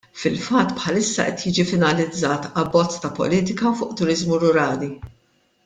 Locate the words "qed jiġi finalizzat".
1.27-2.49